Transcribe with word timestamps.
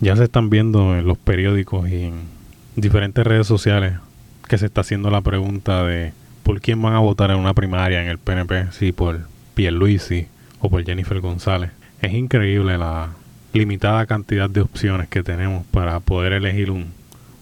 Ya 0.00 0.14
se 0.14 0.24
están 0.24 0.50
viendo 0.50 0.96
en 0.96 1.06
los 1.06 1.16
periódicos 1.16 1.88
y 1.88 2.04
en 2.04 2.14
diferentes 2.76 3.26
redes 3.26 3.46
sociales 3.46 3.94
que 4.46 4.58
se 4.58 4.66
está 4.66 4.82
haciendo 4.82 5.10
la 5.10 5.22
pregunta 5.22 5.84
de 5.84 6.12
por 6.42 6.60
quién 6.60 6.80
van 6.80 6.92
a 6.92 6.98
votar 6.98 7.30
en 7.30 7.38
una 7.38 7.54
primaria 7.54 8.02
en 8.02 8.08
el 8.08 8.18
PNP, 8.18 8.72
si 8.72 8.92
por 8.92 9.26
Pierluisi 9.54 10.28
o 10.60 10.70
por 10.70 10.84
Jennifer 10.84 11.20
González. 11.20 11.70
Es 12.02 12.12
increíble 12.12 12.76
la 12.78 13.10
limitada 13.52 14.06
cantidad 14.06 14.50
de 14.50 14.60
opciones 14.60 15.08
que 15.08 15.22
tenemos 15.22 15.64
para 15.66 15.98
poder 16.00 16.34
elegir 16.34 16.70
un, 16.70 16.92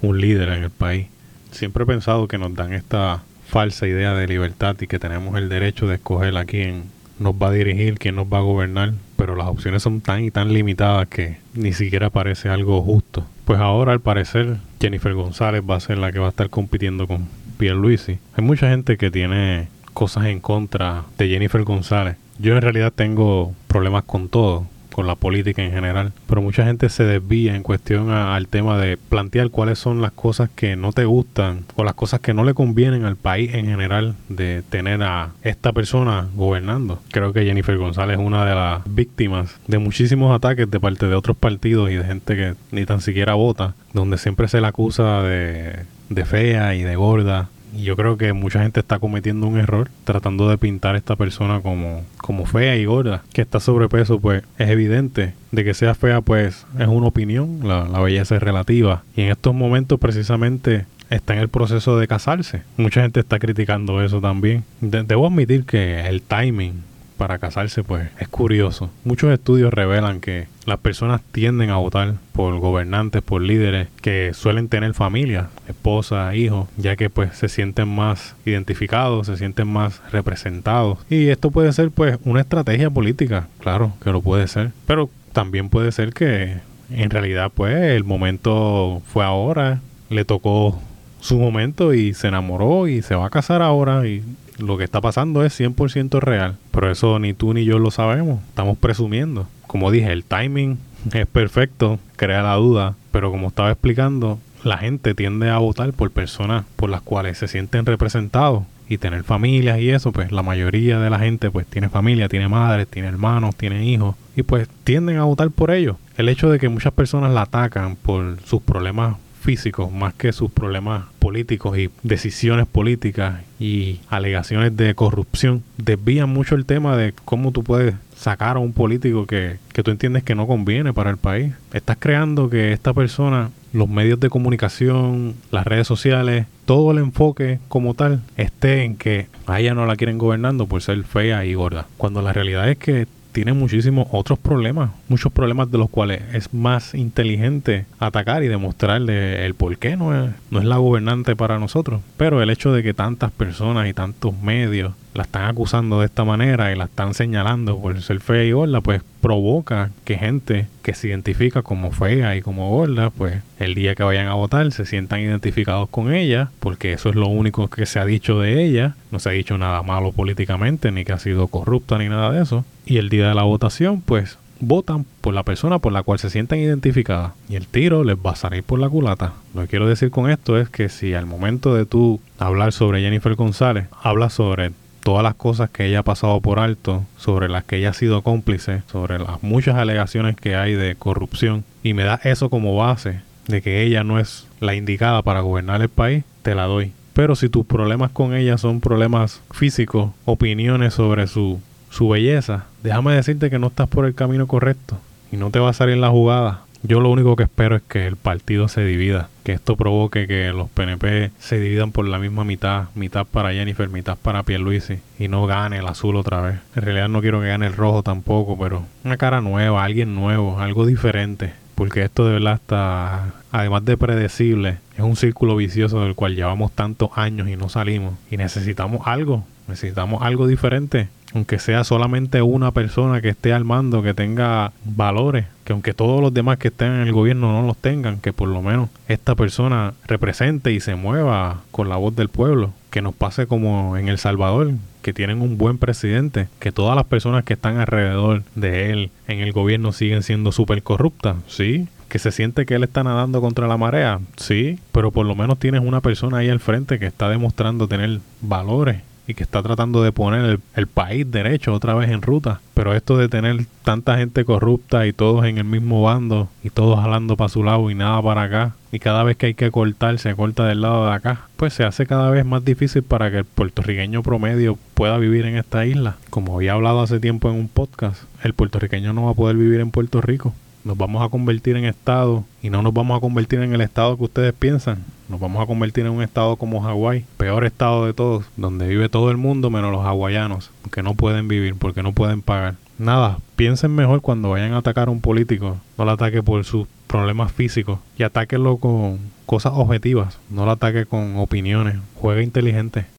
un 0.00 0.20
líder 0.20 0.48
en 0.50 0.62
el 0.62 0.70
país. 0.70 1.08
Siempre 1.50 1.82
he 1.82 1.86
pensado 1.86 2.28
que 2.28 2.38
nos 2.38 2.54
dan 2.54 2.72
esta 2.72 3.22
falsa 3.48 3.86
idea 3.86 4.14
de 4.14 4.28
libertad 4.28 4.76
y 4.80 4.86
que 4.86 4.98
tenemos 4.98 5.36
el 5.36 5.48
derecho 5.48 5.86
de 5.86 5.96
escoger 5.96 6.36
a 6.36 6.44
quién 6.44 6.84
nos 7.18 7.34
va 7.34 7.48
a 7.48 7.52
dirigir, 7.52 7.98
quién 7.98 8.16
nos 8.16 8.26
va 8.26 8.38
a 8.38 8.42
gobernar, 8.42 8.94
pero 9.16 9.36
las 9.36 9.46
opciones 9.46 9.82
son 9.82 10.00
tan 10.00 10.24
y 10.24 10.30
tan 10.30 10.52
limitadas 10.52 11.08
que 11.08 11.38
ni 11.54 11.72
siquiera 11.72 12.10
parece 12.10 12.48
algo 12.48 12.82
justo. 12.82 13.24
Pues 13.44 13.60
ahora 13.60 13.92
al 13.92 14.00
parecer 14.00 14.56
Jennifer 14.80 15.14
González 15.14 15.62
va 15.68 15.76
a 15.76 15.80
ser 15.80 15.98
la 15.98 16.12
que 16.12 16.18
va 16.18 16.26
a 16.26 16.30
estar 16.30 16.50
compitiendo 16.50 17.06
con 17.06 17.28
Pierre 17.58 17.78
Luisi. 17.78 18.18
Hay 18.36 18.44
mucha 18.44 18.68
gente 18.68 18.96
que 18.96 19.10
tiene 19.10 19.68
cosas 19.92 20.26
en 20.26 20.40
contra 20.40 21.04
de 21.18 21.28
Jennifer 21.28 21.62
González. 21.62 22.16
Yo 22.38 22.54
en 22.54 22.62
realidad 22.62 22.92
tengo 22.94 23.54
problemas 23.68 24.04
con 24.04 24.28
todo, 24.28 24.66
con 24.94 25.08
la 25.08 25.16
política 25.16 25.60
en 25.60 25.72
general. 25.72 26.12
Pero 26.28 26.40
mucha 26.40 26.64
gente 26.64 26.88
se 26.88 27.02
desvía 27.02 27.56
en 27.56 27.64
cuestión 27.64 28.10
al 28.10 28.46
tema 28.46 28.78
de 28.78 28.96
plantear 28.96 29.50
cuáles 29.50 29.80
son 29.80 30.00
las 30.00 30.12
cosas 30.12 30.50
que 30.54 30.76
no 30.76 30.92
te 30.92 31.04
gustan 31.04 31.64
o 31.74 31.82
las 31.82 31.94
cosas 31.94 32.20
que 32.20 32.32
no 32.32 32.44
le 32.44 32.54
convienen 32.54 33.04
al 33.04 33.16
país 33.16 33.52
en 33.54 33.66
general 33.66 34.14
de 34.28 34.62
tener 34.70 35.02
a 35.02 35.32
esta 35.42 35.72
persona 35.72 36.28
gobernando. 36.36 37.00
Creo 37.10 37.32
que 37.32 37.44
Jennifer 37.44 37.76
González 37.76 38.20
es 38.20 38.24
una 38.24 38.46
de 38.46 38.54
las 38.54 38.82
víctimas 38.86 39.58
de 39.66 39.78
muchísimos 39.78 40.32
ataques 40.32 40.70
de 40.70 40.78
parte 40.78 41.08
de 41.08 41.16
otros 41.16 41.36
partidos 41.36 41.90
y 41.90 41.94
de 41.94 42.04
gente 42.04 42.36
que 42.36 42.54
ni 42.70 42.86
tan 42.86 43.00
siquiera 43.00 43.34
vota, 43.34 43.74
donde 43.92 44.16
siempre 44.16 44.46
se 44.46 44.60
le 44.60 44.68
acusa 44.68 45.22
de, 45.22 45.86
de 46.08 46.24
fea 46.24 46.76
y 46.76 46.82
de 46.82 46.94
gorda 46.94 47.48
yo 47.76 47.96
creo 47.96 48.16
que 48.16 48.32
mucha 48.32 48.62
gente 48.62 48.80
está 48.80 48.98
cometiendo 48.98 49.46
un 49.46 49.58
error 49.58 49.90
tratando 50.04 50.48
de 50.48 50.58
pintar 50.58 50.94
a 50.94 50.98
esta 50.98 51.16
persona 51.16 51.60
como, 51.60 52.02
como 52.18 52.46
fea 52.46 52.76
y 52.76 52.84
gorda. 52.84 53.22
Que 53.32 53.42
está 53.42 53.60
sobrepeso, 53.60 54.20
pues 54.20 54.42
es 54.58 54.68
evidente. 54.68 55.34
De 55.52 55.64
que 55.64 55.74
sea 55.74 55.94
fea, 55.94 56.20
pues 56.20 56.66
es 56.78 56.88
una 56.88 57.06
opinión. 57.06 57.60
La, 57.62 58.00
belleza 58.00 58.36
es 58.36 58.42
relativa. 58.42 59.02
Y 59.16 59.22
en 59.22 59.30
estos 59.30 59.54
momentos, 59.54 59.98
precisamente, 59.98 60.86
está 61.10 61.34
en 61.34 61.40
el 61.40 61.48
proceso 61.48 61.98
de 61.98 62.08
casarse. 62.08 62.62
Mucha 62.76 63.02
gente 63.02 63.20
está 63.20 63.38
criticando 63.38 64.02
eso 64.02 64.20
también. 64.20 64.64
debo 64.80 65.26
admitir 65.26 65.64
que 65.64 66.06
el 66.06 66.22
timing 66.22 66.82
para 67.16 67.38
casarse, 67.38 67.82
pues 67.82 68.08
es 68.18 68.28
curioso. 68.28 68.90
Muchos 69.04 69.32
estudios 69.32 69.72
revelan 69.72 70.20
que 70.20 70.46
las 70.66 70.78
personas 70.78 71.20
tienden 71.32 71.70
a 71.70 71.76
votar 71.76 72.14
por 72.32 72.58
gobernantes, 72.58 73.22
por 73.22 73.42
líderes 73.42 73.88
que 74.00 74.32
suelen 74.34 74.68
tener 74.68 74.94
familia, 74.94 75.48
esposa, 75.68 76.34
hijos, 76.34 76.68
ya 76.76 76.96
que 76.96 77.10
pues 77.10 77.36
se 77.36 77.48
sienten 77.48 77.88
más 77.88 78.34
identificados, 78.44 79.26
se 79.26 79.36
sienten 79.36 79.68
más 79.68 80.00
representados. 80.10 80.98
Y 81.10 81.28
esto 81.28 81.50
puede 81.50 81.72
ser 81.72 81.90
pues 81.90 82.18
una 82.24 82.40
estrategia 82.40 82.90
política, 82.90 83.48
claro 83.60 83.92
que 84.02 84.10
lo 84.10 84.22
puede 84.22 84.48
ser, 84.48 84.72
pero 84.86 85.10
también 85.32 85.68
puede 85.68 85.92
ser 85.92 86.12
que 86.12 86.58
en 86.90 87.10
realidad 87.10 87.50
pues 87.54 87.76
el 87.76 88.04
momento 88.04 89.02
fue 89.06 89.24
ahora, 89.24 89.80
le 90.10 90.24
tocó 90.24 90.80
su 91.20 91.38
momento 91.38 91.94
y 91.94 92.12
se 92.12 92.28
enamoró 92.28 92.86
y 92.86 93.00
se 93.00 93.14
va 93.14 93.26
a 93.26 93.30
casar 93.30 93.62
ahora 93.62 94.06
y 94.06 94.22
lo 94.58 94.78
que 94.78 94.84
está 94.84 95.00
pasando 95.00 95.44
es 95.44 95.58
100% 95.58 96.20
real, 96.20 96.56
pero 96.70 96.90
eso 96.90 97.18
ni 97.18 97.34
tú 97.34 97.54
ni 97.54 97.64
yo 97.64 97.78
lo 97.78 97.90
sabemos, 97.90 98.40
estamos 98.48 98.78
presumiendo. 98.78 99.46
Como 99.66 99.90
dije, 99.90 100.12
el 100.12 100.24
timing 100.24 100.78
es 101.12 101.26
perfecto, 101.26 101.98
crea 102.16 102.42
la 102.42 102.54
duda, 102.54 102.94
pero 103.10 103.30
como 103.30 103.48
estaba 103.48 103.70
explicando, 103.70 104.38
la 104.62 104.78
gente 104.78 105.14
tiende 105.14 105.50
a 105.50 105.58
votar 105.58 105.92
por 105.92 106.10
personas 106.10 106.64
por 106.76 106.90
las 106.90 107.02
cuales 107.02 107.38
se 107.38 107.48
sienten 107.48 107.86
representados 107.86 108.64
y 108.88 108.98
tener 108.98 109.24
familias 109.24 109.78
y 109.80 109.90
eso, 109.90 110.12
pues 110.12 110.30
la 110.32 110.42
mayoría 110.42 110.98
de 110.98 111.10
la 111.10 111.18
gente 111.18 111.50
pues 111.50 111.66
tiene 111.66 111.88
familia, 111.88 112.28
tiene 112.28 112.48
madres, 112.48 112.86
tiene 112.88 113.08
hermanos, 113.08 113.56
tiene 113.56 113.84
hijos 113.84 114.16
y 114.36 114.42
pues 114.42 114.68
tienden 114.84 115.16
a 115.18 115.24
votar 115.24 115.50
por 115.50 115.70
ellos. 115.70 115.96
El 116.16 116.28
hecho 116.28 116.50
de 116.50 116.58
que 116.58 116.68
muchas 116.68 116.92
personas 116.92 117.32
la 117.32 117.42
atacan 117.42 117.96
por 117.96 118.40
sus 118.44 118.62
problemas 118.62 119.16
físicos 119.44 119.92
más 119.92 120.14
que 120.14 120.32
sus 120.32 120.50
problemas 120.50 121.04
políticos 121.18 121.76
y 121.76 121.90
decisiones 122.02 122.66
políticas 122.66 123.42
y 123.60 124.00
alegaciones 124.08 124.74
de 124.74 124.94
corrupción 124.94 125.62
desvían 125.76 126.30
mucho 126.30 126.54
el 126.54 126.64
tema 126.64 126.96
de 126.96 127.12
cómo 127.26 127.52
tú 127.52 127.62
puedes 127.62 127.94
sacar 128.16 128.56
a 128.56 128.60
un 128.60 128.72
político 128.72 129.26
que, 129.26 129.58
que 129.74 129.82
tú 129.82 129.90
entiendes 129.90 130.22
que 130.22 130.34
no 130.34 130.46
conviene 130.46 130.94
para 130.94 131.10
el 131.10 131.18
país. 131.18 131.52
Estás 131.74 131.98
creando 132.00 132.48
que 132.48 132.72
esta 132.72 132.94
persona, 132.94 133.50
los 133.74 133.88
medios 133.88 134.18
de 134.18 134.30
comunicación, 134.30 135.34
las 135.50 135.66
redes 135.66 135.86
sociales, 135.86 136.46
todo 136.64 136.92
el 136.92 136.98
enfoque 136.98 137.58
como 137.68 137.92
tal 137.92 138.22
esté 138.38 138.84
en 138.84 138.96
que 138.96 139.26
a 139.46 139.60
ella 139.60 139.74
no 139.74 139.84
la 139.84 139.96
quieren 139.96 140.16
gobernando 140.16 140.66
por 140.66 140.80
ser 140.80 141.04
fea 141.04 141.44
y 141.44 141.52
gorda. 141.52 141.86
Cuando 141.98 142.22
la 142.22 142.32
realidad 142.32 142.70
es 142.70 142.78
que 142.78 143.06
tiene 143.34 143.52
muchísimos 143.52 144.06
otros 144.12 144.38
problemas, 144.38 144.90
muchos 145.08 145.32
problemas 145.32 145.68
de 145.68 145.76
los 145.76 145.90
cuales 145.90 146.22
es 146.32 146.54
más 146.54 146.94
inteligente 146.94 147.84
atacar 147.98 148.44
y 148.44 148.48
demostrarle 148.48 149.44
el 149.44 149.54
por 149.54 149.76
qué 149.76 149.96
no 149.96 150.14
es, 150.14 150.30
no 150.52 150.60
es 150.60 150.64
la 150.64 150.76
gobernante 150.76 151.34
para 151.34 151.58
nosotros. 151.58 152.00
Pero 152.16 152.40
el 152.40 152.48
hecho 152.48 152.72
de 152.72 152.84
que 152.84 152.94
tantas 152.94 153.32
personas 153.32 153.88
y 153.88 153.92
tantos 153.92 154.40
medios 154.40 154.92
la 155.14 155.22
están 155.22 155.44
acusando 155.44 156.00
de 156.00 156.06
esta 156.06 156.24
manera 156.24 156.72
y 156.72 156.76
la 156.76 156.84
están 156.84 157.14
señalando 157.14 157.78
por 157.78 158.00
ser 158.02 158.20
fea 158.20 158.44
y 158.44 158.52
gorda, 158.52 158.80
pues 158.80 159.02
provoca 159.20 159.90
que 160.04 160.18
gente 160.18 160.66
que 160.82 160.92
se 160.92 161.08
identifica 161.08 161.62
como 161.62 161.92
fea 161.92 162.36
y 162.36 162.42
como 162.42 162.70
gorda, 162.70 163.10
pues 163.10 163.42
el 163.58 163.74
día 163.74 163.94
que 163.94 164.02
vayan 164.02 164.26
a 164.26 164.34
votar 164.34 164.70
se 164.72 164.84
sientan 164.84 165.20
identificados 165.20 165.88
con 165.88 166.12
ella, 166.12 166.50
porque 166.60 166.92
eso 166.92 167.08
es 167.08 167.14
lo 167.14 167.28
único 167.28 167.68
que 167.68 167.86
se 167.86 167.98
ha 167.98 168.04
dicho 168.04 168.40
de 168.40 168.64
ella, 168.64 168.96
no 169.10 169.18
se 169.18 169.28
ha 169.28 169.32
dicho 169.32 169.56
nada 169.56 169.82
malo 169.82 170.12
políticamente, 170.12 170.90
ni 170.90 171.04
que 171.04 171.12
ha 171.12 171.18
sido 171.18 171.46
corrupta, 171.46 171.96
ni 171.98 172.08
nada 172.08 172.32
de 172.32 172.42
eso. 172.42 172.64
Y 172.84 172.98
el 172.98 173.08
día 173.08 173.28
de 173.28 173.34
la 173.34 173.44
votación, 173.44 174.02
pues 174.02 174.38
votan 174.60 175.04
por 175.20 175.34
la 175.34 175.42
persona 175.42 175.78
por 175.78 175.92
la 175.92 176.02
cual 176.02 176.18
se 176.18 176.30
sientan 176.30 176.58
identificadas 176.58 177.32
y 177.48 177.56
el 177.56 177.66
tiro 177.66 178.04
les 178.04 178.16
va 178.16 178.32
a 178.32 178.36
salir 178.36 178.62
por 178.62 178.78
la 178.78 178.88
culata. 178.88 179.34
Lo 179.54 179.62
que 179.62 179.68
quiero 179.68 179.88
decir 179.88 180.10
con 180.10 180.30
esto 180.30 180.58
es 180.58 180.68
que 180.68 180.88
si 180.88 181.14
al 181.14 181.26
momento 181.26 181.74
de 181.74 181.86
tú 181.86 182.20
hablar 182.38 182.72
sobre 182.72 183.00
Jennifer 183.00 183.34
González, 183.34 183.86
hablas 184.02 184.32
sobre 184.32 184.72
todas 185.04 185.22
las 185.22 185.34
cosas 185.34 185.70
que 185.70 185.86
ella 185.86 186.00
ha 186.00 186.02
pasado 186.02 186.40
por 186.40 186.58
alto, 186.58 187.04
sobre 187.16 187.48
las 187.48 187.62
que 187.62 187.76
ella 187.76 187.90
ha 187.90 187.94
sido 187.94 188.22
cómplice, 188.22 188.82
sobre 188.90 189.18
las 189.18 189.42
muchas 189.42 189.76
alegaciones 189.76 190.34
que 190.34 190.56
hay 190.56 190.72
de 190.72 190.96
corrupción, 190.96 191.62
y 191.82 191.92
me 191.92 192.02
da 192.02 192.18
eso 192.24 192.50
como 192.50 192.74
base 192.74 193.20
de 193.46 193.62
que 193.62 193.82
ella 193.82 194.02
no 194.02 194.18
es 194.18 194.48
la 194.60 194.74
indicada 194.74 195.22
para 195.22 195.42
gobernar 195.42 195.82
el 195.82 195.90
país, 195.90 196.24
te 196.42 196.54
la 196.54 196.64
doy. 196.64 196.92
Pero 197.12 197.36
si 197.36 197.48
tus 197.48 197.66
problemas 197.66 198.10
con 198.10 198.34
ella 198.34 198.58
son 198.58 198.80
problemas 198.80 199.40
físicos, 199.52 200.10
opiniones 200.24 200.94
sobre 200.94 201.26
su, 201.26 201.60
su 201.90 202.08
belleza, 202.08 202.64
déjame 202.82 203.14
decirte 203.14 203.50
que 203.50 203.58
no 203.58 203.68
estás 203.68 203.88
por 203.88 204.06
el 204.06 204.14
camino 204.14 204.46
correcto 204.46 204.98
y 205.30 205.36
no 205.36 205.50
te 205.50 205.60
va 205.60 205.68
a 205.68 205.74
salir 205.74 205.98
la 205.98 206.08
jugada. 206.08 206.62
Yo 206.86 207.00
lo 207.00 207.08
único 207.08 207.34
que 207.34 207.44
espero 207.44 207.76
es 207.76 207.82
que 207.82 208.06
el 208.06 208.16
partido 208.16 208.68
se 208.68 208.84
divida, 208.84 209.30
que 209.42 209.52
esto 209.52 209.74
provoque 209.74 210.26
que 210.26 210.52
los 210.52 210.68
PNP 210.68 211.30
se 211.38 211.58
dividan 211.58 211.92
por 211.92 212.06
la 212.06 212.18
misma 212.18 212.44
mitad, 212.44 212.88
mitad 212.94 213.24
para 213.24 213.54
Jennifer, 213.54 213.88
mitad 213.88 214.18
para 214.20 214.42
Pierluisi 214.42 214.98
y 215.18 215.28
no 215.28 215.46
gane 215.46 215.78
el 215.78 215.86
azul 215.86 216.14
otra 216.16 216.42
vez. 216.42 216.56
En 216.76 216.82
realidad 216.82 217.08
no 217.08 217.22
quiero 217.22 217.40
que 217.40 217.48
gane 217.48 217.68
el 217.68 217.72
rojo 217.72 218.02
tampoco, 218.02 218.58
pero 218.58 218.84
una 219.02 219.16
cara 219.16 219.40
nueva, 219.40 219.82
alguien 219.82 220.14
nuevo, 220.14 220.60
algo 220.60 220.84
diferente, 220.84 221.54
porque 221.74 222.02
esto 222.02 222.26
de 222.26 222.34
verdad 222.34 222.56
está, 222.56 223.32
además 223.50 223.86
de 223.86 223.96
predecible, 223.96 224.76
es 224.94 225.04
un 225.04 225.16
círculo 225.16 225.56
vicioso 225.56 226.02
del 226.02 226.14
cual 226.14 226.36
llevamos 226.36 226.70
tantos 226.72 227.08
años 227.16 227.48
y 227.48 227.56
no 227.56 227.70
salimos 227.70 228.12
y 228.30 228.36
necesitamos 228.36 229.06
algo, 229.06 229.46
necesitamos 229.68 230.20
algo 230.22 230.46
diferente 230.46 231.08
aunque 231.34 231.58
sea 231.58 231.82
solamente 231.82 232.40
una 232.42 232.70
persona 232.70 233.20
que 233.20 233.30
esté 233.30 233.52
al 233.52 233.64
mando, 233.64 234.02
que 234.02 234.14
tenga 234.14 234.72
valores, 234.84 235.46
que 235.64 235.72
aunque 235.72 235.92
todos 235.92 236.20
los 236.20 236.32
demás 236.32 236.58
que 236.58 236.68
estén 236.68 236.92
en 236.92 237.00
el 237.00 237.12
gobierno 237.12 237.52
no 237.52 237.66
los 237.66 237.76
tengan, 237.76 238.20
que 238.20 238.32
por 238.32 238.48
lo 238.48 238.62
menos 238.62 238.88
esta 239.08 239.34
persona 239.34 239.94
represente 240.06 240.72
y 240.72 240.78
se 240.78 240.94
mueva 240.94 241.62
con 241.72 241.88
la 241.88 241.96
voz 241.96 242.14
del 242.14 242.28
pueblo, 242.28 242.72
que 242.90 243.02
nos 243.02 243.14
pase 243.14 243.48
como 243.48 243.96
en 243.96 244.08
El 244.08 244.18
Salvador, 244.18 244.72
que 245.02 245.12
tienen 245.12 245.42
un 245.42 245.58
buen 245.58 245.78
presidente, 245.78 246.48
que 246.60 246.70
todas 246.70 246.94
las 246.94 247.04
personas 247.04 247.44
que 247.44 247.54
están 247.54 247.78
alrededor 247.78 248.44
de 248.54 248.92
él 248.92 249.10
en 249.26 249.40
el 249.40 249.52
gobierno 249.52 249.90
siguen 249.90 250.22
siendo 250.22 250.52
súper 250.52 250.84
corruptas, 250.84 251.36
sí, 251.48 251.88
que 252.08 252.20
se 252.20 252.30
siente 252.30 252.64
que 252.64 252.76
él 252.76 252.84
está 252.84 253.02
nadando 253.02 253.40
contra 253.40 253.66
la 253.66 253.76
marea, 253.76 254.20
sí, 254.36 254.78
pero 254.92 255.10
por 255.10 255.26
lo 255.26 255.34
menos 255.34 255.58
tienes 255.58 255.80
una 255.80 256.00
persona 256.00 256.38
ahí 256.38 256.48
al 256.48 256.60
frente 256.60 257.00
que 257.00 257.06
está 257.06 257.28
demostrando 257.28 257.88
tener 257.88 258.20
valores 258.40 258.98
y 259.26 259.34
que 259.34 259.42
está 259.42 259.62
tratando 259.62 260.02
de 260.02 260.12
poner 260.12 260.60
el, 260.74 260.86
país 260.86 261.30
derecho 261.30 261.72
otra 261.72 261.94
vez 261.94 262.10
en 262.10 262.22
ruta. 262.22 262.60
Pero 262.74 262.94
esto 262.94 263.16
de 263.16 263.28
tener 263.28 263.66
tanta 263.82 264.18
gente 264.18 264.44
corrupta 264.44 265.06
y 265.06 265.12
todos 265.12 265.44
en 265.46 265.58
el 265.58 265.64
mismo 265.64 266.02
bando 266.02 266.48
y 266.62 266.70
todos 266.70 267.00
jalando 267.00 267.36
para 267.36 267.48
su 267.48 267.62
lado 267.62 267.90
y 267.90 267.94
nada 267.94 268.20
para 268.22 268.42
acá, 268.42 268.74
y 268.92 268.98
cada 268.98 269.24
vez 269.24 269.36
que 269.36 269.46
hay 269.46 269.54
que 269.54 269.70
cortar 269.70 270.18
se 270.18 270.34
corta 270.34 270.66
del 270.66 270.82
lado 270.82 271.06
de 271.06 271.14
acá, 271.14 271.48
pues 271.56 271.72
se 271.72 271.84
hace 271.84 272.06
cada 272.06 272.30
vez 272.30 272.44
más 272.44 272.64
difícil 272.64 273.02
para 273.02 273.30
que 273.30 273.38
el 273.38 273.44
puertorriqueño 273.44 274.22
promedio 274.22 274.78
pueda 274.94 275.18
vivir 275.18 275.46
en 275.46 275.56
esta 275.56 275.84
isla. 275.84 276.16
Como 276.30 276.54
había 276.56 276.74
hablado 276.74 277.00
hace 277.00 277.18
tiempo 277.18 277.50
en 277.50 277.56
un 277.56 277.68
podcast, 277.68 278.22
el 278.42 278.54
puertorriqueño 278.54 279.12
no 279.12 279.24
va 279.24 279.32
a 279.32 279.34
poder 279.34 279.56
vivir 279.56 279.80
en 279.80 279.90
Puerto 279.90 280.20
Rico. 280.20 280.54
Nos 280.84 280.96
vamos 280.98 281.24
a 281.24 281.30
convertir 281.30 281.76
en 281.76 281.86
Estado 281.86 282.44
y 282.62 282.70
no 282.70 282.82
nos 282.82 282.92
vamos 282.92 283.16
a 283.16 283.20
convertir 283.20 283.60
en 283.60 283.74
el 283.74 283.80
Estado 283.80 284.16
que 284.16 284.24
ustedes 284.24 284.52
piensan. 284.52 285.02
Nos 285.28 285.40
vamos 285.40 285.62
a 285.62 285.66
convertir 285.66 286.04
en 286.04 286.12
un 286.12 286.22
Estado 286.22 286.56
como 286.56 286.82
Hawái, 286.82 287.24
peor 287.38 287.64
Estado 287.64 288.04
de 288.04 288.12
todos, 288.12 288.44
donde 288.56 288.86
vive 288.86 289.08
todo 289.08 289.30
el 289.30 289.38
mundo 289.38 289.70
menos 289.70 289.90
los 289.90 290.04
hawaianos, 290.04 290.70
que 290.92 291.02
no 291.02 291.14
pueden 291.14 291.48
vivir 291.48 291.74
porque 291.76 292.02
no 292.02 292.12
pueden 292.12 292.42
pagar. 292.42 292.76
Nada, 292.98 293.38
piensen 293.56 293.94
mejor 293.94 294.20
cuando 294.20 294.50
vayan 294.50 294.74
a 294.74 294.78
atacar 294.78 295.08
a 295.08 295.10
un 295.10 295.20
político. 295.20 295.78
No 295.96 296.04
lo 296.04 296.12
ataque 296.12 296.42
por 296.42 296.64
sus 296.64 296.86
problemas 297.06 297.50
físicos 297.50 297.98
y 298.18 298.22
atáquenlo 298.22 298.76
con 298.76 299.18
cosas 299.46 299.72
objetivas. 299.74 300.38
No 300.50 300.64
lo 300.66 300.72
ataque 300.72 301.06
con 301.06 301.38
opiniones. 301.38 301.96
Juega 302.14 302.42
inteligente. 302.42 303.06